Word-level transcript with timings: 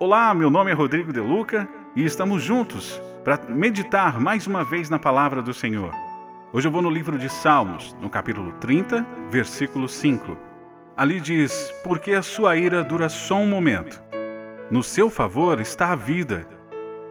Olá, 0.00 0.32
meu 0.32 0.48
nome 0.48 0.70
é 0.70 0.74
Rodrigo 0.74 1.12
De 1.12 1.18
Luca 1.18 1.68
e 1.96 2.04
estamos 2.04 2.40
juntos 2.40 3.02
para 3.24 3.36
meditar 3.48 4.20
mais 4.20 4.46
uma 4.46 4.62
vez 4.62 4.88
na 4.88 4.96
palavra 4.96 5.42
do 5.42 5.52
Senhor. 5.52 5.92
Hoje 6.52 6.68
eu 6.68 6.70
vou 6.70 6.80
no 6.80 6.88
livro 6.88 7.18
de 7.18 7.28
Salmos, 7.28 7.96
no 8.00 8.08
capítulo 8.08 8.52
30, 8.60 9.04
versículo 9.28 9.88
5. 9.88 10.36
Ali 10.96 11.18
diz: 11.18 11.74
Porque 11.82 12.12
a 12.12 12.22
sua 12.22 12.56
ira 12.56 12.84
dura 12.84 13.08
só 13.08 13.38
um 13.38 13.48
momento. 13.48 14.00
No 14.70 14.84
seu 14.84 15.10
favor 15.10 15.60
está 15.60 15.90
a 15.90 15.96
vida. 15.96 16.46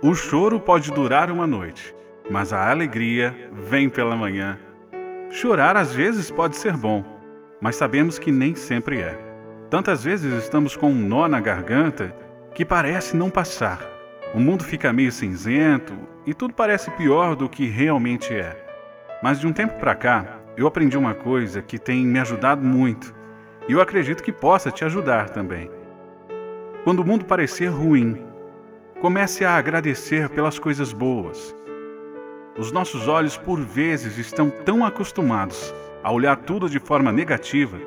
O 0.01 0.15
choro 0.15 0.57
pode 0.57 0.89
durar 0.89 1.29
uma 1.29 1.45
noite, 1.45 1.93
mas 2.31 2.53
a 2.53 2.71
alegria 2.71 3.35
vem 3.51 3.89
pela 3.89 4.15
manhã. 4.15 4.57
Chorar 5.29 5.75
às 5.75 5.93
vezes 5.93 6.31
pode 6.31 6.55
ser 6.55 6.77
bom, 6.77 7.03
mas 7.59 7.75
sabemos 7.75 8.17
que 8.17 8.31
nem 8.31 8.55
sempre 8.55 9.01
é. 9.01 9.19
Tantas 9.69 10.05
vezes 10.05 10.31
estamos 10.41 10.77
com 10.77 10.89
um 10.89 10.95
nó 11.05 11.27
na 11.27 11.41
garganta 11.41 12.15
que 12.57 12.65
parece 12.65 13.15
não 13.15 13.29
passar. 13.29 13.87
O 14.33 14.39
mundo 14.39 14.63
fica 14.63 14.91
meio 14.91 15.11
cinzento 15.11 15.93
e 16.25 16.33
tudo 16.33 16.55
parece 16.55 16.89
pior 16.89 17.35
do 17.35 17.47
que 17.47 17.67
realmente 17.67 18.33
é. 18.33 18.57
Mas 19.21 19.39
de 19.39 19.45
um 19.45 19.53
tempo 19.53 19.77
para 19.77 19.93
cá, 19.93 20.39
eu 20.57 20.65
aprendi 20.65 20.97
uma 20.97 21.13
coisa 21.13 21.61
que 21.61 21.77
tem 21.77 22.03
me 22.03 22.17
ajudado 22.17 22.65
muito 22.65 23.13
e 23.69 23.73
eu 23.73 23.79
acredito 23.79 24.23
que 24.23 24.31
possa 24.31 24.71
te 24.71 24.83
ajudar 24.83 25.29
também. 25.29 25.69
Quando 26.83 27.01
o 27.01 27.05
mundo 27.05 27.25
parecer 27.25 27.67
ruim, 27.67 28.25
comece 28.99 29.45
a 29.45 29.55
agradecer 29.55 30.27
pelas 30.27 30.57
coisas 30.57 30.91
boas. 30.91 31.55
Os 32.57 32.71
nossos 32.71 33.07
olhos, 33.07 33.37
por 33.37 33.61
vezes, 33.61 34.17
estão 34.17 34.49
tão 34.49 34.83
acostumados 34.83 35.71
a 36.03 36.11
olhar 36.11 36.35
tudo 36.37 36.67
de 36.67 36.79
forma 36.79 37.11
negativa 37.11 37.77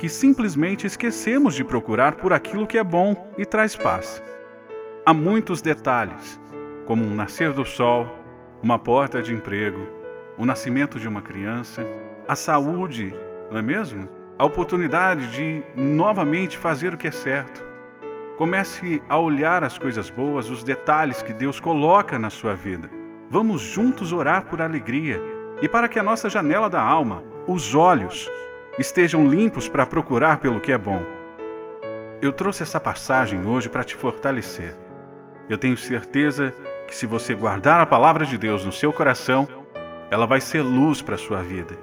que 0.00 0.08
simplesmente 0.08 0.86
esquecemos 0.86 1.54
de 1.54 1.62
procurar 1.62 2.14
por 2.14 2.32
aquilo 2.32 2.66
que 2.66 2.78
é 2.78 2.82
bom 2.82 3.30
e 3.36 3.44
traz 3.44 3.76
paz. 3.76 4.22
Há 5.04 5.12
muitos 5.12 5.60
detalhes, 5.60 6.40
como 6.86 7.04
um 7.04 7.14
nascer 7.14 7.52
do 7.52 7.66
sol, 7.66 8.08
uma 8.62 8.78
porta 8.78 9.20
de 9.20 9.34
emprego, 9.34 9.86
o 10.38 10.46
nascimento 10.46 10.98
de 10.98 11.06
uma 11.06 11.20
criança, 11.20 11.86
a 12.26 12.34
saúde, 12.34 13.14
não 13.50 13.58
é 13.58 13.62
mesmo? 13.62 14.08
A 14.38 14.46
oportunidade 14.46 15.30
de 15.32 15.62
novamente 15.76 16.56
fazer 16.56 16.94
o 16.94 16.96
que 16.96 17.08
é 17.08 17.12
certo. 17.12 17.62
Comece 18.38 19.02
a 19.06 19.18
olhar 19.18 19.62
as 19.62 19.76
coisas 19.76 20.08
boas, 20.08 20.48
os 20.48 20.64
detalhes 20.64 21.22
que 21.22 21.34
Deus 21.34 21.60
coloca 21.60 22.18
na 22.18 22.30
sua 22.30 22.54
vida. 22.54 22.88
Vamos 23.28 23.60
juntos 23.60 24.14
orar 24.14 24.46
por 24.46 24.62
alegria 24.62 25.20
e 25.60 25.68
para 25.68 25.90
que 25.90 25.98
a 25.98 26.02
nossa 26.02 26.30
janela 26.30 26.70
da 26.70 26.80
alma, 26.80 27.22
os 27.46 27.74
olhos, 27.74 28.30
estejam 28.78 29.28
limpos 29.28 29.68
para 29.68 29.86
procurar 29.86 30.38
pelo 30.38 30.60
que 30.60 30.72
é 30.72 30.78
bom. 30.78 31.02
Eu 32.22 32.32
trouxe 32.32 32.62
essa 32.62 32.78
passagem 32.78 33.46
hoje 33.46 33.68
para 33.68 33.84
te 33.84 33.96
fortalecer. 33.96 34.76
Eu 35.48 35.58
tenho 35.58 35.76
certeza 35.76 36.54
que 36.86 36.94
se 36.94 37.06
você 37.06 37.34
guardar 37.34 37.80
a 37.80 37.86
palavra 37.86 38.24
de 38.24 38.36
Deus 38.36 38.64
no 38.64 38.72
seu 38.72 38.92
coração, 38.92 39.48
ela 40.10 40.26
vai 40.26 40.40
ser 40.40 40.62
luz 40.62 41.02
para 41.02 41.14
a 41.14 41.18
sua 41.18 41.42
vida. 41.42 41.76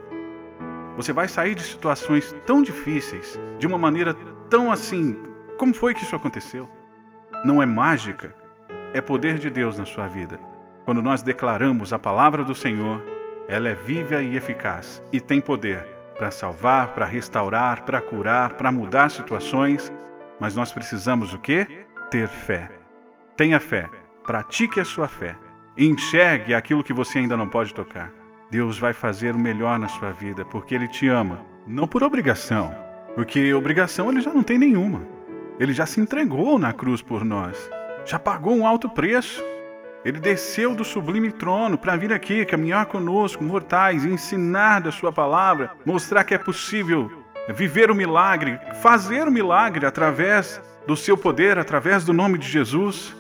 Você 0.96 1.14
vai 1.14 1.28
sair 1.28 1.56
de 1.56 1.64
situações 1.64 2.36
tão 2.46 2.62
difíceis 2.62 3.40
de 3.60 3.68
uma 3.68 3.78
maneira 3.78 4.14
tão 4.50 4.72
assim. 4.72 5.18
Como 5.58 5.74
foi 5.74 5.94
que 5.94 6.04
isso 6.04 6.16
aconteceu? 6.16 6.70
Não 7.44 7.62
é 7.62 7.66
mágica, 7.66 8.34
é 8.94 9.02
poder 9.02 9.38
de 9.38 9.50
Deus 9.50 9.78
na 9.78 9.86
sua 9.86 10.08
vida. 10.08 10.40
Quando 10.86 11.02
nós 11.02 11.22
declaramos 11.22 11.92
a 11.92 12.00
palavra 12.00 12.44
do 12.44 12.56
Senhor, 12.56 13.04
ela 13.48 13.70
é 13.70 13.76
viva 13.76 14.22
e 14.22 14.36
eficaz 14.36 15.02
e 15.12 15.20
tem 15.20 15.42
poder 15.42 15.97
para 16.18 16.32
salvar, 16.32 16.94
para 16.94 17.06
restaurar, 17.06 17.84
para 17.84 18.02
curar, 18.02 18.54
para 18.54 18.72
mudar 18.72 19.10
situações, 19.10 19.92
mas 20.40 20.56
nós 20.56 20.72
precisamos 20.72 21.34
o 21.34 21.40
quê? 21.40 21.86
Ter 22.10 22.28
fé. 22.28 22.70
Tenha 23.36 23.60
fé, 23.60 23.88
pratique 24.24 24.80
a 24.80 24.86
sua 24.86 25.08
fé. 25.08 25.36
Enxergue 25.78 26.54
aquilo 26.54 26.84
que 26.84 26.94
você 26.94 27.20
ainda 27.20 27.38
não 27.38 27.48
pode 27.48 27.74
tocar. 27.74 28.12
Deus 28.50 28.80
vai 28.80 28.94
fazer 28.94 29.36
o 29.36 29.40
melhor 29.40 29.78
na 29.78 29.88
sua 29.88 30.12
vida, 30.12 30.44
porque 30.46 30.74
Ele 30.74 30.88
te 30.88 31.08
ama. 31.08 31.46
Não 31.68 31.88
por 31.88 32.02
obrigação, 32.02 32.74
porque 33.14 33.54
obrigação 33.54 34.10
Ele 34.10 34.22
já 34.22 34.34
não 34.34 34.42
tem 34.42 34.58
nenhuma. 34.58 35.02
Ele 35.60 35.74
já 35.74 35.86
se 35.86 36.00
entregou 36.00 36.58
na 36.58 36.72
cruz 36.72 37.02
por 37.02 37.26
nós, 37.26 37.70
já 38.06 38.18
pagou 38.18 38.56
um 38.56 38.66
alto 38.66 38.90
preço. 38.90 39.44
Ele 40.08 40.22
desceu 40.22 40.74
do 40.74 40.86
sublime 40.86 41.34
trono 41.34 41.78
para 41.78 41.98
vir 41.98 42.14
aqui 42.14 42.46
caminhar 42.46 42.86
conosco, 42.86 43.44
mortais, 43.44 44.06
ensinar 44.06 44.80
da 44.80 44.90
Sua 44.90 45.12
palavra, 45.12 45.72
mostrar 45.86 46.24
que 46.24 46.34
é 46.34 46.38
possível 46.38 47.12
viver 47.54 47.92
o 47.92 47.96
milagre, 47.96 48.58
fazer 48.82 49.28
o 49.28 49.32
milagre 49.32 49.86
através 49.86 50.62
do 50.88 50.96
Seu 50.96 51.18
poder, 51.18 51.58
através 51.58 52.06
do 52.06 52.14
nome 52.14 52.38
de 52.38 52.48
Jesus. 52.48 53.14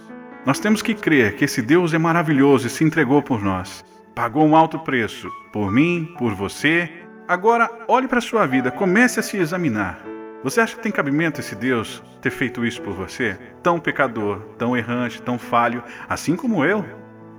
Nós 0.45 0.61
temos 0.61 0.81
que 0.81 0.95
crer 0.95 1.35
que 1.35 1.43
esse 1.43 1.61
Deus 1.61 1.93
é 1.93 1.97
maravilhoso 1.97 2.67
e 2.67 2.69
se 2.69 2.85
entregou 2.85 3.21
por 3.21 3.43
nós. 3.43 3.83
Pagou 4.15 4.47
um 4.47 4.55
alto 4.55 4.79
preço 4.79 5.29
por 5.51 5.69
mim, 5.69 6.15
por 6.17 6.33
você. 6.33 6.89
Agora, 7.27 7.69
olhe 7.89 8.07
para 8.07 8.19
a 8.19 8.21
sua 8.21 8.45
vida, 8.45 8.71
comece 8.71 9.19
a 9.19 9.23
se 9.23 9.35
examinar. 9.35 9.99
Você 10.43 10.61
acha 10.61 10.75
que 10.75 10.83
tem 10.83 10.91
cabimento 10.91 11.39
esse 11.39 11.55
Deus 11.55 12.03
ter 12.21 12.29
feito 12.29 12.63
isso 12.63 12.81
por 12.81 12.93
você? 12.93 13.37
Tão 13.63 13.79
pecador, 13.79 14.39
tão 14.57 14.77
errante, 14.77 15.21
tão 15.21 15.39
falho, 15.39 15.83
assim 16.07 16.35
como 16.35 16.63
eu? 16.63 16.85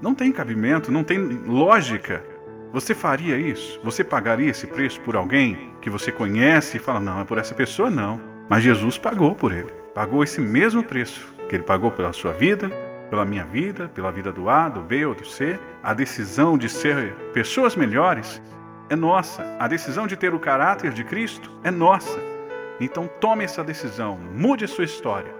Não 0.03 0.14
tem 0.14 0.32
cabimento, 0.32 0.91
não 0.91 1.04
tem 1.04 1.19
lógica. 1.19 2.25
Você 2.72 2.94
faria 2.94 3.38
isso? 3.38 3.81
Você 3.84 4.03
pagaria 4.03 4.50
esse 4.50 4.66
preço 4.66 5.00
por 5.00 5.14
alguém 5.14 5.72
que 5.81 5.88
você 5.88 6.10
conhece 6.10 6.76
e 6.76 6.81
fala, 6.81 6.98
não, 6.98 7.20
é 7.20 7.25
por 7.25 7.38
essa 7.38 7.54
pessoa 7.54 7.88
não. 7.88 8.20
Mas 8.48 8.64
Jesus 8.64 8.98
pagou 8.98 9.34
por 9.34 9.53
ele. 9.53 9.72
Pagou 9.94 10.25
esse 10.25 10.41
mesmo 10.41 10.82
preço 10.82 11.32
que 11.48 11.54
ele 11.54 11.62
pagou 11.62 11.92
pela 11.92 12.12
sua 12.12 12.32
vida, 12.32 12.69
pela 13.09 13.25
minha 13.25 13.44
vida, 13.44 13.88
pela 13.88 14.10
vida 14.10 14.32
do 14.32 14.50
A, 14.50 14.69
do 14.69 14.82
B 14.82 15.06
ou 15.06 15.15
do 15.15 15.25
C, 15.25 15.59
a 15.82 15.94
decisão 15.94 16.59
de 16.59 16.69
ser 16.69 17.15
pessoas 17.32 17.76
melhores 17.76 18.42
é 18.91 18.97
nossa. 18.97 19.56
A 19.59 19.69
decisão 19.69 20.06
de 20.06 20.16
ter 20.16 20.34
o 20.34 20.38
caráter 20.38 20.92
de 20.92 21.04
Cristo 21.04 21.50
é 21.62 21.70
nossa. 21.70 22.38
Então 22.81 23.09
tome 23.21 23.44
essa 23.44 23.65
decisão, 23.65 24.16
mude 24.16 24.66
sua 24.69 24.84
história 24.84 25.34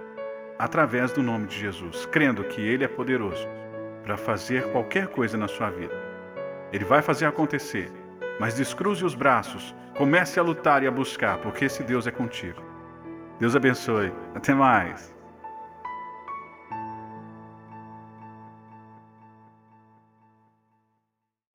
através 0.57 1.13
do 1.13 1.23
nome 1.23 1.47
de 1.47 1.57
Jesus, 1.57 2.05
crendo 2.05 2.43
que 2.43 2.61
Ele 2.61 2.83
é 2.83 2.87
poderoso 2.87 3.47
para 4.03 4.17
fazer 4.17 4.71
qualquer 4.71 5.07
coisa 5.07 5.37
na 5.37 5.47
sua 5.47 5.69
vida. 5.69 5.95
Ele 6.73 6.83
vai 6.83 7.01
fazer 7.01 7.25
acontecer, 7.25 7.89
mas 8.39 8.55
descruze 8.55 9.05
os 9.05 9.15
braços, 9.15 9.73
comece 9.97 10.39
a 10.39 10.43
lutar 10.43 10.83
e 10.83 10.87
a 10.87 10.91
buscar, 10.91 11.37
porque 11.37 11.65
esse 11.65 11.81
Deus 11.81 12.07
é 12.07 12.11
contigo. 12.11 12.61
Deus 13.39 13.55
abençoe. 13.55 14.11
Até 14.35 14.53
mais. 14.53 15.15